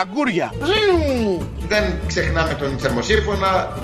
[0.00, 0.52] Αγκούρια.
[1.68, 3.78] Δεν ξεχνάμε τον θερμοσύρφωνα.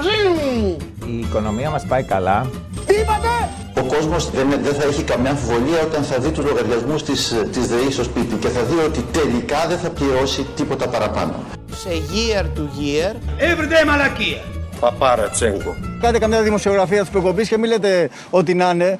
[1.06, 2.50] Η οικονομία μας πάει καλά.
[2.86, 3.28] Τι είπατε;
[3.76, 7.66] Ο κόσμος δεν, δεν θα έχει καμιά αμφιβολία όταν θα δει τους λογαριασμούς της, της
[7.66, 11.44] ΔΕΗ στο σπίτι και θα δει ότι τελικά δεν θα πληρώσει τίποτα παραπάνω.
[11.72, 13.14] Σε year to year.
[13.38, 14.42] Everyday μαλακία.
[14.80, 15.76] Παπάρα Τσέγκο.
[16.00, 18.98] Κάντε καμιά δημοσιογραφία της προκοπής και μην λέτε ότι να είναι.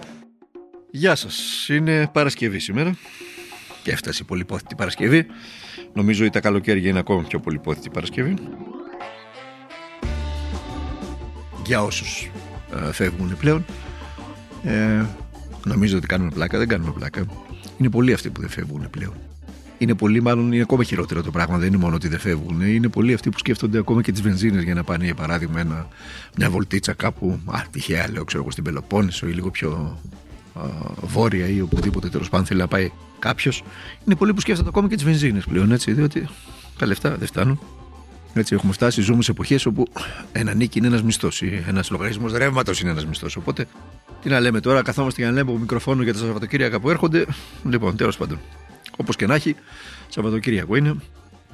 [0.91, 1.67] Γεια σας.
[1.69, 2.97] Είναι Παρασκευή σήμερα.
[3.83, 5.27] Και έφτασε η πολυπόθητη Παρασκευή.
[5.93, 8.35] Νομίζω ότι τα καλοκαίρια είναι ακόμα πιο πολυπόθητη Παρασκευή.
[11.67, 12.31] Για όσους
[12.89, 13.65] ε, φεύγουν πλέον.
[14.65, 15.05] Ε,
[15.65, 16.59] νομίζω ότι κάνουμε πλάκα.
[16.59, 17.25] Δεν κάνουμε πλάκα.
[17.79, 19.15] Είναι πολλοί αυτοί που δεν φεύγουν πλέον.
[19.79, 21.59] Είναι πολύ, μάλλον είναι ακόμα χειρότερο το πράγμα.
[21.59, 22.61] Δεν είναι μόνο ότι δεν φεύγουν.
[22.61, 25.89] Είναι πολλοί αυτοί που σκέφτονται ακόμα και τις βενζίνες για να πάνε, για παράδειγμα, ένα,
[26.37, 27.41] μια βολτίτσα κάπου.
[27.47, 30.11] Α, τυχαία, λέω, ξέρω εγώ, στην Πελοπόννησο ή λίγο πιο α,
[31.01, 33.63] βόρεια ή οπουδήποτε τέλος πάντων θέλει να πάει κάποιος.
[34.05, 36.29] Είναι πολλοί που σκέφτονται ακόμα και τις βενζίνες πλέον, έτσι, διότι
[36.79, 37.61] τα λεφτά δεν φτάνουν.
[38.35, 39.87] Έτσι, έχουμε φτάσει, ζούμε σε εποχές όπου
[40.33, 43.37] ένα νίκη είναι ένας μισθός ή ένας λογαριασμός ρεύματος είναι ένας μισθός.
[43.37, 43.67] Οπότε,
[44.23, 47.27] τι να λέμε τώρα, καθόμαστε για να λέμε από μικροφόνο για τα Σαββατοκύριακα που έρχονται.
[47.69, 48.39] Λοιπόν, τέλος πάντων.
[48.97, 49.57] Όπως και να έχει,
[50.09, 50.95] Σαββατοκύριακο είναι.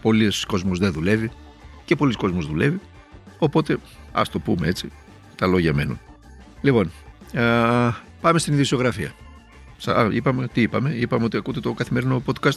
[0.02, 1.30] Πολλοί κόσμος δεν δουλεύει
[1.84, 2.80] και πολλοί κόσμος δουλεύει.
[3.38, 3.76] Οπότε,
[4.12, 4.92] ας το πούμε έτσι,
[5.34, 6.00] τα λόγια μένουν.
[6.60, 6.92] Λοιπόν,
[7.34, 9.14] α, πάμε στην ειδησιογραφία.
[9.84, 12.56] Α, είπαμε, τι είπαμε, είπαμε ότι ακούτε το καθημερινό podcast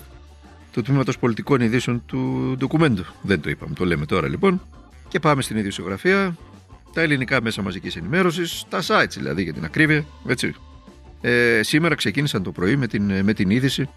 [0.72, 3.06] του Τμήματος Πολιτικών Ειδήσεων του ντοκουμέντου.
[3.22, 4.62] Δεν το είπαμε, το λέμε τώρα λοιπόν.
[5.08, 6.36] Και πάμε στην ειδησιογραφία,
[6.94, 10.06] τα ελληνικά μέσα μαζικής ενημέρωσης, τα sites δηλαδή για την ακρίβεια.
[10.28, 10.56] Έτσι.
[11.22, 13.90] Ε, σήμερα ξεκίνησαν το πρωί με την, με την είδηση,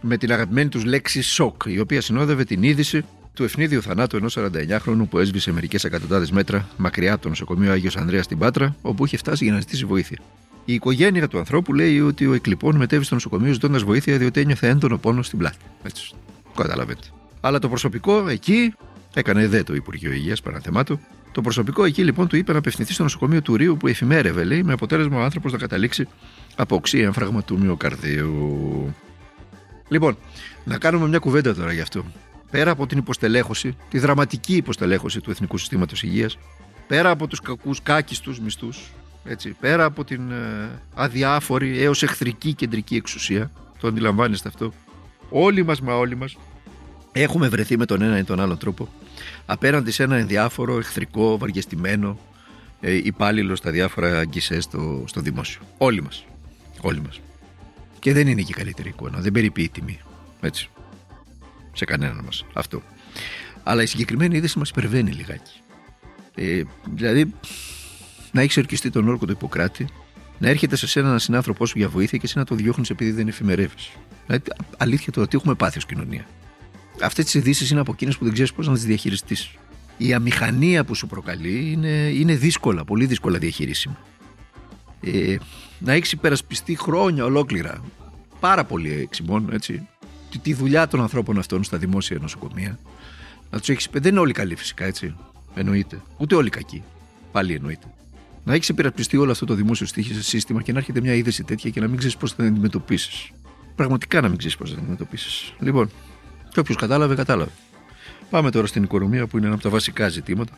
[0.00, 3.04] με την αγαπημένη τους λέξη σοκ, η οποία συνόδευε την είδηση
[3.34, 7.96] του ευνίδιου θανάτου ενός 49χρονου που έσβησε μερικές εκατοντάδες μέτρα μακριά από το νοσοκομείο Άγιος
[7.96, 10.18] Ανδρέας στην Πάτρα, όπου είχε φτάσει για να ζητήσει βοήθεια.
[10.64, 14.68] Η οικογένεια του ανθρώπου λέει ότι ο εκλειπών μετέβη στο νοσοκομείο ζητώντας βοήθεια διότι ένιωθε
[14.68, 15.56] έντονο πόνο στην πλάτη.
[15.82, 16.14] Έτσι.
[16.56, 17.06] Καταλαβαίνετε.
[17.40, 18.74] Αλλά το προσωπικό εκεί
[19.14, 21.00] έκανε δε το Υπουργείο Υγείας παραθεμάτου.
[21.32, 24.62] Το προσωπικό εκεί λοιπόν του είπε να απευθυνθεί στο νοσοκομείο του Ρίου που εφημέρευε, λέει,
[24.62, 26.08] με αποτέλεσμα ο άνθρωπος να καταλήξει
[26.56, 28.94] από οξύ έμφραγμα του μυοκαρδίου.
[29.88, 30.16] Λοιπόν,
[30.64, 32.04] να κάνουμε μια κουβέντα τώρα γι' αυτό.
[32.50, 36.38] Πέρα από την υποστελέχωση, τη δραματική υποστελέχωση του Εθνικού Συστήματος Υγείας,
[36.86, 38.90] πέρα από τους κακούς κάκιστους μισθούς,
[39.24, 43.50] έτσι, πέρα από την ε, αδιάφορη έως εχθρική κεντρική εξουσία,
[43.80, 44.72] το αντιλαμβάνεστε αυτό,
[45.28, 46.36] όλοι μας μα όλοι μας
[47.12, 48.88] έχουμε βρεθεί με τον ένα ή τον άλλον τρόπο
[49.46, 52.18] απέναντι σε ένα ενδιάφορο, εχθρικό, βαργεστημένο
[52.80, 55.60] ε, υπάλληλο στα διάφορα αγκισέ στο, στο δημόσιο.
[55.78, 56.24] Όλοι μας.
[56.80, 57.20] Όλοι μας.
[57.98, 59.18] Και δεν είναι και η καλύτερη εικόνα.
[59.18, 60.00] Δεν περιποιεί τιμή.
[60.40, 60.68] Έτσι.
[61.72, 62.44] Σε κανέναν μας.
[62.52, 62.82] Αυτό.
[63.62, 65.60] Αλλά η συγκεκριμένη είδηση μας υπερβαίνει λιγάκι.
[66.34, 66.62] Ε,
[66.94, 67.34] δηλαδή,
[68.32, 69.86] να έχει ορκιστεί τον όρκο του Ιπποκράτη,
[70.38, 73.10] να έρχεται σε σένα ένας συνάνθρωπός σου για βοήθεια και εσύ να το διώχνεις επειδή
[73.10, 73.90] δεν εφημερεύεις.
[74.26, 74.44] Δηλαδή,
[74.76, 76.26] αλήθεια το ότι έχουμε πάθει ως κοινωνία.
[77.02, 79.50] Αυτές τις ειδήσεις είναι από εκείνες που δεν ξέρεις πώς να τις διαχειριστείς.
[79.96, 83.98] Η αμηχανία που σου προκαλεί είναι, είναι δύσκολα, πολύ δύσκολα διαχειρίσιμα.
[85.00, 85.36] Ε,
[85.78, 87.82] να έχεις υπερασπιστεί χρόνια ολόκληρα,
[88.40, 89.88] πάρα πολύ εξημών, έτσι,
[90.30, 92.78] τη, τη δουλειά των ανθρώπων αυτών στα δημόσια νοσοκομεία.
[93.50, 95.14] Να τους έχεις Δεν είναι όλοι καλοί φυσικά, έτσι.
[95.54, 96.02] Εννοείται.
[96.16, 96.82] Ούτε όλοι κακοί.
[97.32, 97.86] Πάλι εννοείται.
[98.44, 99.86] Να έχεις υπερασπιστεί όλο αυτό το δημόσιο
[100.20, 103.30] σύστημα και να έρχεται μια είδηση τέτοια και να μην ξέρεις πώς θα την αντιμετωπίσεις.
[103.74, 105.54] Πραγματικά να μην ξέρεις πώς θα την αντιμετωπίσεις.
[105.58, 105.90] Λοιπόν,
[106.52, 107.50] και όποιος κατάλαβε, κατάλαβε.
[108.30, 110.52] Πάμε τώρα στην οικονομία που είναι ένα από τα βασικά ζητήματα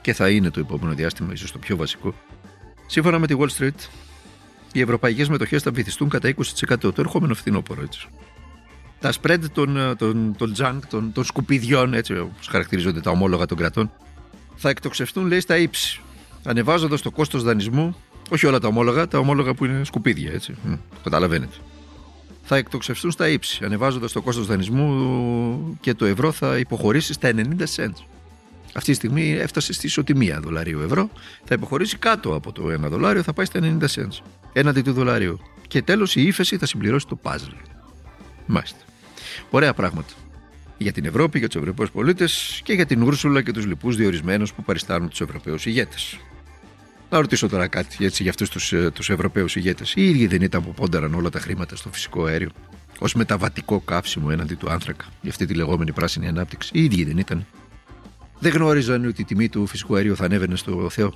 [0.00, 2.14] και θα είναι το επόμενο διάστημα ίσως το πιο βασικό.
[2.86, 3.88] Σύμφωνα με τη Wall Street,
[4.72, 7.82] οι ευρωπαϊκές μετοχές θα βυθιστούν κατά 20% το ερχόμενο φθινόπωρο.
[7.82, 8.08] Έτσι.
[9.00, 13.56] Τα spread των, των, των junk, των, των σκουπιδιών, έτσι όπως χαρακτηρίζονται τα ομόλογα των
[13.56, 13.90] κρατών,
[14.54, 16.00] θα εκτοξευτούν λέει στα ύψη
[16.44, 17.96] ανεβάζοντας το κόστος δανεισμού,
[18.30, 20.54] όχι όλα τα ομόλογα, τα ομόλογα που είναι σκουπίδια, έτσι.
[21.02, 21.56] καταλαβαίνετε.
[22.42, 27.66] Θα εκτοξευστούν στα ύψη, ανεβάζοντας το κόστος δανεισμού και το ευρώ θα υποχωρήσει στα 90
[27.76, 28.04] cents.
[28.74, 31.10] Αυτή τη στιγμή έφτασε στη ισοτιμία δολαρίου ευρώ,
[31.44, 34.18] θα υποχωρήσει κάτω από το 1 δολάριο, θα πάει στα 90 cents
[34.52, 35.40] έναντι του δολαρίου.
[35.68, 37.54] Και τέλος η ύφεση θα συμπληρώσει το puzzle.
[38.46, 38.78] Μάλιστα.
[39.50, 40.12] Ωραία πράγματα.
[40.78, 44.52] Για την Ευρώπη, για τους Ευρωπαίους πολίτες και για την Ούρσουλα και τους λοιπούς διορισμένους
[44.52, 46.18] που παριστάνουν τους Ευρωπαίους ηγέτες.
[47.14, 49.94] Να ρωτήσω τώρα κάτι έτσι, για αυτούς τους τους ε, Ευρωπαίους ηγέτες.
[49.94, 52.50] Οι ίδιοι δεν ήταν που πόνταραν όλα τα χρήματα στο φυσικό αέριο
[52.98, 56.70] ως μεταβατικό καύσιμο έναντι του άνθρακα για αυτή τη λεγόμενη πράσινη ανάπτυξη.
[56.72, 57.46] Οι ίδιοι δεν ήταν.
[58.38, 61.14] Δεν γνώριζαν ότι η τιμή του φυσικού αερίου θα ανέβαινε στο Θεό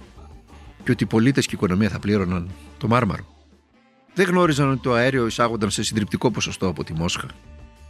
[0.85, 3.47] και ότι οι πολίτες και η οικονομία θα πλήρωναν το μάρμαρο.
[4.15, 7.29] Δεν γνώριζαν ότι το αέριο εισάγονταν σε συντριπτικό ποσοστό από τη Μόσχα.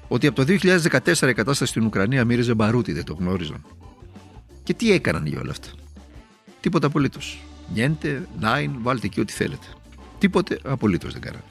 [0.09, 3.65] Ότι από το 2014 η κατάσταση στην Ουκρανία μύριζε μπαρούτι, δεν το γνώριζαν.
[4.63, 5.69] Και τι έκαναν για όλα αυτά;
[6.61, 7.39] Τίποτα απολύτως.
[7.73, 9.67] Νιέντε, νάιν, βάλτε εκεί ό,τι θέλετε.
[10.19, 11.45] Τίποτε απολύτως δεν κάνανε.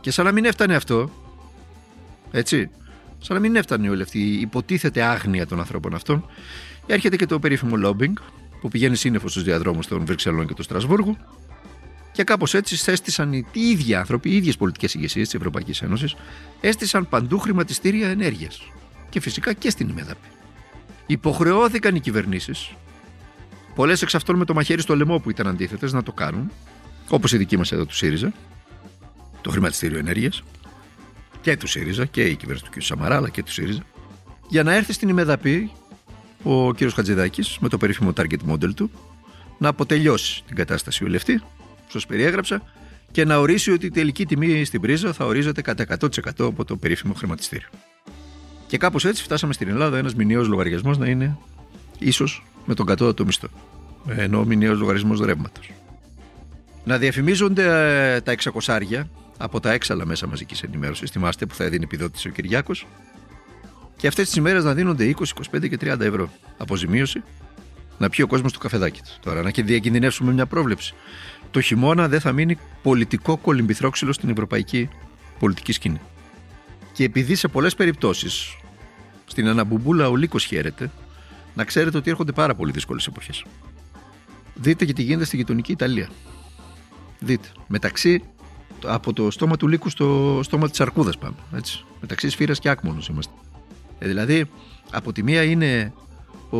[0.00, 1.10] Και σαν να μην έφτανε αυτό,
[2.30, 2.70] έτσι,
[3.18, 6.24] σαν να μην έφτανε όλη αυτή η υποτίθεται άγνοια των ανθρώπων αυτών,
[6.86, 8.12] έρχεται και το περίφημο lobbying
[8.60, 11.16] που πηγαίνει σύννεφος στους διαδρόμους των Βρυξελών και του Στρασβούργου
[12.12, 16.14] και κάπως έτσι έστησαν οι ίδιοι άνθρωποι, οι ίδιες πολιτικές ηγεσίες της Ευρωπαϊκής Ένωσης,
[16.60, 18.62] έστησαν παντού χρηματιστήρια ενέργειας.
[19.08, 20.28] Και φυσικά και στην ημεδαπή.
[21.06, 22.70] Υποχρεώθηκαν οι κυβερνήσεις,
[23.80, 26.50] πολλές εξ αυτών με το μαχαίρι στο λαιμό που ήταν αντίθετες, να το κάνουν,
[27.08, 28.32] όπως η δική μας εδώ του ΣΥΡΙΖΑ,
[29.40, 30.42] το χρηματιστήριο ενέργειας,
[31.40, 32.82] και του ΣΥΡΙΖΑ και η κυβέρνηση του κ.
[32.82, 33.82] Σαμαρά, αλλά και του ΣΥΡΙΖΑ,
[34.48, 35.70] για να έρθει στην ημεδαπή
[36.42, 36.78] ο κ.
[36.94, 38.90] Χατζηδάκης με το περίφημο target model του
[39.58, 41.42] να αποτελειώσει την κατάσταση όλη αυτή
[41.88, 42.62] σας περιέγραψα
[43.10, 46.06] και να ορίσει ότι η τελική τιμή στην πρίζα θα ορίζεται κατά 100%
[46.38, 47.68] από το περίφημο χρηματιστήριο.
[48.66, 51.38] Και κάπως έτσι φτάσαμε στην Ελλάδα ένας μηνιαίος λογαριασμός να είναι
[51.98, 53.48] ίσως με τον κατώτατο μισθό.
[54.08, 55.72] Ενώ μηνιαίος λογαριασμός ρεύματος.
[56.84, 57.64] Να διαφημίζονται
[58.14, 58.34] ε, τα
[58.68, 59.02] 600
[59.38, 61.10] από τα έξαλα μέσα μαζικής ενημέρωσης.
[61.10, 62.86] Θυμάστε που θα έδινε επιδότηση ο Κυριάκος.
[63.96, 67.22] Και αυτές τις ημέρες να δίνονται 20, 25 και 30 ευρώ αποζημίωση
[67.98, 69.10] να πιει ο κόσμος το καφεδάκι του.
[69.20, 70.94] Τώρα, να και διακινδυνεύσουμε μια πρόβλεψη
[71.50, 74.88] το χειμώνα δεν θα μείνει πολιτικό κολυμπηθρόξυλο στην ευρωπαϊκή
[75.38, 76.00] πολιτική σκηνή.
[76.92, 78.56] Και επειδή σε πολλές περιπτώσεις
[79.26, 80.90] στην αναμπουμπούλα ο λύκος χαίρεται,
[81.54, 83.44] να ξέρετε ότι έρχονται πάρα πολύ δύσκολες εποχές.
[84.54, 86.08] Δείτε και τι γίνεται στη γειτονική Ιταλία.
[87.18, 87.48] Δείτε.
[87.66, 88.22] Μεταξύ
[88.84, 91.36] από το στόμα του λύκου στο στόμα της αρκούδας πάμε.
[91.54, 91.84] Έτσι.
[92.00, 93.32] Μεταξύ σφύρας και άκμονος είμαστε.
[93.98, 94.44] Ε, δηλαδή,
[94.90, 95.92] από τη μία είναι
[96.50, 96.58] ο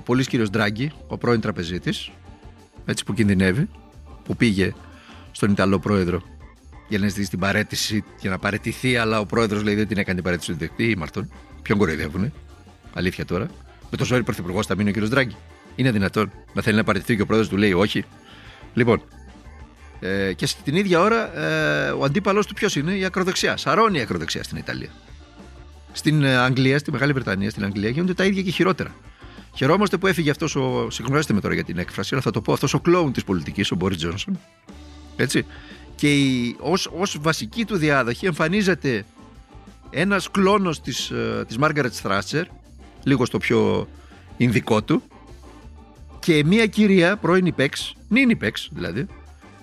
[0.00, 2.10] πολύς κύριος Ντράγκη, ο πρώην τραπεζίτης,
[2.84, 3.68] έτσι που κινδυνεύει,
[4.24, 4.74] που πήγε
[5.32, 6.22] στον Ιταλό πρόεδρο
[6.88, 10.14] για να ζητήσει την παρέτηση για να παρετηθεί, αλλά ο πρόεδρος λέει δεν την έκανε
[10.14, 11.30] την παρέτηση του δεκτή, ή Μαρτών.
[11.62, 12.32] Ποιον κοροϊδεύουνε;
[12.94, 13.46] Αλήθεια τώρα.
[13.94, 14.98] Με το ζόρι πρωθυπουργός θα μείνει ο κ.
[14.98, 15.36] Δράγκη.
[15.74, 18.04] Είναι δυνατόν να θέλει να παρετηθεί και ο πρόεδρος του λέει όχι.
[18.74, 19.02] Λοιπόν,
[20.00, 23.56] ε, και στην ίδια ώρα ε, ο αντίπαλο του ποιος είναι, η ακροδεξιά.
[23.56, 24.88] Σαρώνει η ακροδεξιά στην Ιταλία.
[25.92, 28.94] Στην ε, Αγγλία, στη Μεγάλη Βρετανία, στην Αγγλία γίνονται τα ίδια και χειρότερα.
[29.54, 30.90] Χαιρόμαστε που έφυγε αυτός ο.
[30.90, 33.70] Συγχωρέστε με τώρα για την έκφραση, αλλά θα το πω αυτός ο κλόουν της πολιτικής,
[33.70, 34.38] ο Μπόρις Τζόνσον.
[35.16, 35.46] Έτσι.
[35.94, 36.08] Και
[36.60, 39.04] ω βασική του διάδοχη εμφανίζεται
[39.90, 41.12] ένας κλόνος της
[41.46, 42.46] της ε, Μάργαρετ Θράτσερ,
[43.02, 43.88] λίγο στο πιο
[44.36, 45.02] ινδικό του,
[46.18, 49.06] και μια κυρία, πρώην υπέξ, νυν υπέξ δηλαδή,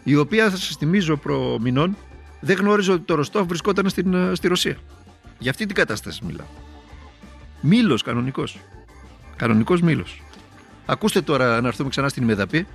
[0.04, 1.98] η οποία θα σας θυμίζω προ μηνών,
[2.40, 4.78] δεν γνώριζε ότι το Ροστόφ βρισκόταν στην, ε, στη Ρωσία.
[5.40, 6.48] Για αυτή την κατάσταση μιλάω.
[7.62, 8.60] Μήλος κανονικός.
[9.36, 10.22] Κανονικός μήλος.
[10.86, 12.68] Ακούστε τώρα να έρθουμε ξανά στην Μεδαπή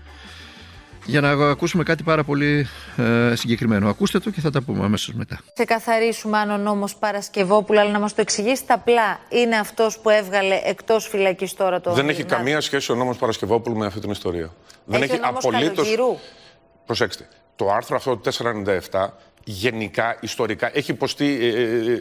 [1.05, 2.67] για να ακούσουμε κάτι πάρα πολύ
[2.97, 3.89] ε, συγκεκριμένο.
[3.89, 5.41] Ακούστε το και θα τα πούμε αμέσως μετά.
[5.55, 10.11] Θα καθαρίσουμε αν ο νόμος Παρασκευόπουλο, αλλά να μας το εξηγήσετε απλά, είναι αυτός που
[10.11, 11.93] έβγαλε εκτός φυλακής τώρα το.
[11.93, 14.53] Δεν έχει καμία σχέση ο νόμος Παρασκευόπουλου με αυτή την ιστορία.
[14.85, 15.83] Δεν έχει, έχει απολύτω.
[16.87, 17.29] Προσέξτε.
[17.57, 18.33] Το άρθρο αυτό του
[18.91, 19.07] 497
[19.45, 21.49] γενικά, ιστορικά, έχει υποστεί ε,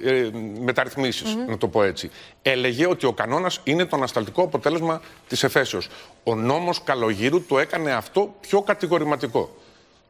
[0.09, 2.11] ε, ε μεταρρυθμισεις να το πω έτσι.
[2.41, 5.89] Έλεγε ότι ο κανόνας είναι το ανασταλτικό αποτέλεσμα της εφέσεως.
[6.23, 9.55] Ο νόμος Καλογύρου το έκανε αυτό πιο κατηγορηματικό.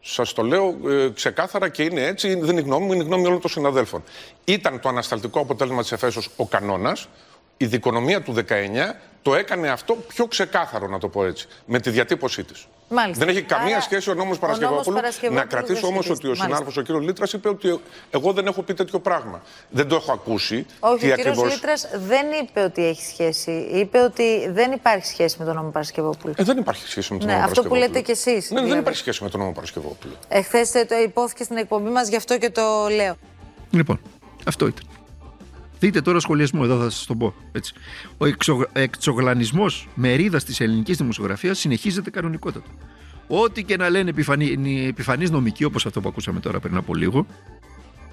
[0.01, 3.41] Σας το λέω ε, ξεκάθαρα και είναι έτσι, δεν είναι γνώμη μου, είναι γνώμη όλων
[3.41, 4.03] των συναδέλφων.
[4.45, 7.07] Ήταν το ανασταλτικό αποτέλεσμα της εφέσεως ο κανόνας.
[7.57, 8.41] Η δικονομία του 19
[9.21, 12.43] το έκανε αυτό πιο ξεκάθαρο, να το πω έτσι, με τη διατύπωσή
[12.87, 13.11] τη.
[13.11, 14.97] Δεν έχει καμία σχέση ο νόμος Παρασκευόπουλου.
[15.31, 16.89] Να κρατήσω όμως ότι ο συνάδελφος ο κ.
[16.89, 19.41] Λίτρας είπε ότι εγώ δεν έχω πει τέτοιο πράγμα.
[19.69, 20.65] Δεν το έχω ακούσει.
[20.79, 21.17] Όχι, ο κ.
[21.51, 23.51] Λίτρας δεν είπε ότι έχει σχέση.
[23.51, 26.33] Είπε ότι δεν υπάρχει σχέση με τον νόμο Παρασκευόπουλου.
[26.37, 27.83] Ε, δεν υπάρχει σχέση με τον ναι, νόμο αυτό Παρασκευόπουλου.
[27.83, 28.49] Αυτό που λέτε κι εσείς.
[28.49, 28.69] Ναι, δηλαδή.
[28.69, 30.13] δεν υπάρχει σχέση με τον νόμο Παρασκευόπουλου.
[30.27, 33.15] Εχθές το υπόθηκε στην εκπομπή μας, γι' αυτό και το λέω.
[33.69, 33.99] Λοιπόν,
[34.45, 34.83] αυτό ήταν.
[35.83, 37.33] Δείτε τώρα σχολιασμό, εδώ θα σας το πω.
[37.51, 37.73] Έτσι.
[38.17, 42.69] Ο εξο, εξογλανισμός μερίδας της ελληνικής δημοσιογραφίας συνεχίζεται κανονικότατα.
[43.27, 47.25] Ό,τι και να λένε επιφανεί, επιφανείς νομικοί, όπως αυτό που ακούσαμε τώρα πριν από λίγο,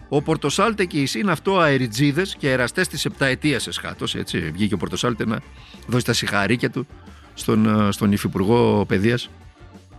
[0.08, 4.06] ο Πορτοσάλτε και η ΣΥΝ αυτό αεριτζίδε και εραστέ της επταετίας εσχάτω.
[4.52, 5.40] Βγήκε ο Πορτοσάλτε να
[5.86, 6.86] δώσει τα συγχαρήκια του
[7.34, 9.30] στον, ε, στον Υφυπουργό Παιδείας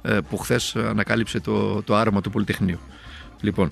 [0.01, 2.79] ε, που χθες ανακάλυψε το, το άρωμα του Πολυτεχνείου.
[3.41, 3.71] Λοιπόν,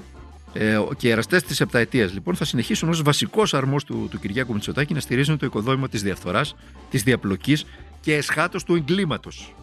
[0.54, 4.54] ε, και οι εραστές της επταετίας λοιπόν θα συνεχίσουν ως βασικός αρμός του, του Κυριάκου
[4.54, 6.56] Μητσοτάκη να στηρίζουν το οικοδόμημα της διαφθοράς,
[6.90, 7.66] της διαπλοκής
[8.02, 9.56] και εσχάτως του εγκλήματος.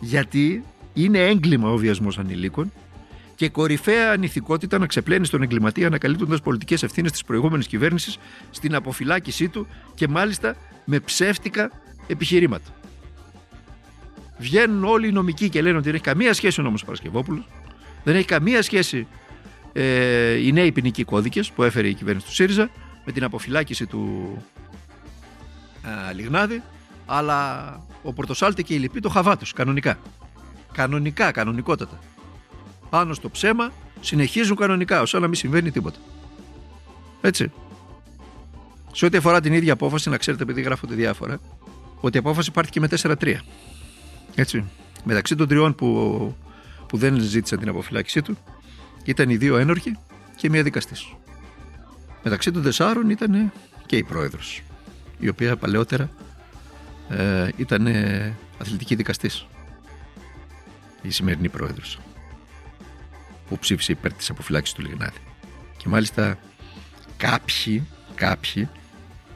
[0.00, 2.72] Γιατί είναι έγκλημα ο βιασμός ανηλίκων
[3.34, 8.18] και κορυφαία ανηθικότητα να ξεπλένει στον εγκληματία ανακαλύπτοντας πολιτικές ευθύνες της προηγούμενης κυβέρνησης
[8.50, 11.70] στην αποφυλάκησή του και μάλιστα με ψεύτικα
[12.06, 12.70] επιχειρήματα.
[14.38, 17.48] Βγαίνουν όλοι οι νομικοί και λένε ότι δεν έχει καμία σχέση ο νόμος Παρασκευόπουλος,
[18.04, 19.06] δεν έχει καμία σχέση
[19.72, 22.70] ε, οι νέοι ποινικοί κώδικες που έφερε η κυβέρνηση του ΣΥΡΙΖΑ
[23.04, 24.36] με την αποφυλάκηση του
[26.10, 26.62] ε, Λιγνάδη
[27.06, 29.98] αλλά ο Πορτοσάλτη και η Λυπή το χαβάτους κανονικά
[30.72, 31.98] κανονικά, κανονικότατα
[32.90, 35.98] πάνω στο ψέμα συνεχίζουν κανονικά όσο να μην συμβαίνει τίποτα
[37.20, 37.52] έτσι
[38.92, 41.40] Σε ό,τι αφορά την ίδια απόφαση, να ξέρετε, επειδή γράφονται διάφορα,
[42.00, 43.34] ότι η απόφαση πάρθηκε με 4-3.
[44.34, 44.64] Έτσι.
[45.04, 46.36] Μεταξύ των τριών που,
[46.88, 48.38] που δεν ζήτησαν την αποφυλάκησή του,
[49.10, 49.96] ήταν οι δύο ένορχοι
[50.36, 51.14] και μία δικαστής.
[52.22, 53.52] Μεταξύ των τεσσάρων ήταν
[53.86, 54.62] και η πρόεδρος,
[55.18, 56.10] η οποία παλαιότερα
[57.08, 57.86] ε, ήταν
[58.58, 59.46] αθλητική δικαστής.
[61.02, 61.98] Η σημερινή πρόεδρος,
[63.48, 65.18] που ψήφισε υπέρ της αποφυλάξης του Λιγνάδη.
[65.76, 66.38] Και μάλιστα
[67.16, 68.68] κάποιοι, κάποιοι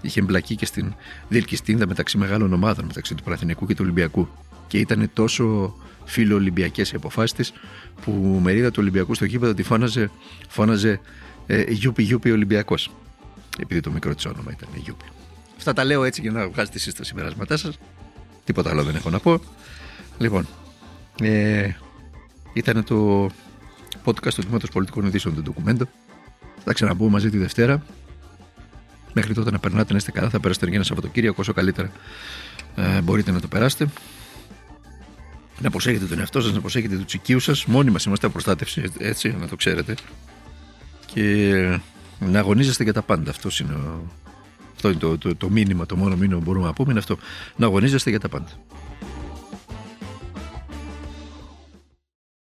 [0.00, 0.94] είχε εμπλακεί και στην
[1.28, 4.28] διελκυστίνδα μεταξύ μεγάλων ομάδων, μεταξύ του Παναθηνικού και του Ολυμπιακού.
[4.66, 7.52] Και ήταν τόσο φιλοολυμπιακές οι αποφάσεις της,
[8.04, 10.10] που μερίδα του Ολυμπιακού στο κήπεδο τη φώναζε,
[10.48, 11.00] φώναζε
[11.46, 12.90] ε, Γιούπι Γιούπι Ολυμπιακός.
[13.58, 15.04] Επειδή το μικρό της όνομα ήταν Γιούπι.
[15.56, 17.78] Αυτά τα λέω έτσι για να βγάζετε εσείς τα συμπεράσματά σας.
[18.44, 19.40] Τίποτα άλλο δεν έχω να πω.
[20.18, 20.46] Λοιπόν,
[21.20, 21.68] ε,
[22.52, 23.26] ήταν το
[24.04, 25.88] podcast του Τμήματος Πολιτικών Ειδήσεων του Documento.
[26.64, 27.82] Θα ξαναπούμε μαζί τη Δευτέρα.
[29.12, 30.30] Μέχρι τότε να περνάτε να είστε καλά.
[30.30, 31.90] Θα περάσετε για ένα Σαββατοκύριακο όσο καλύτερα
[32.76, 33.88] ε, μπορείτε να το περάσετε.
[35.60, 37.64] Να προσέχετε τον εαυτό σας, να προσέχετε του οικείου σας.
[37.64, 39.94] Μόνοι μας είμαστε απροστάτευση, έτσι, να το ξέρετε.
[41.06, 41.78] Και
[42.18, 43.30] να αγωνίζεστε για τα πάντα.
[43.30, 43.74] Αυτό είναι,
[44.74, 47.18] αυτό είναι το, το, το, μήνυμα, το μόνο μήνυμα που μπορούμε να πούμε είναι αυτό.
[47.56, 48.48] Να αγωνίζεστε για τα πάντα.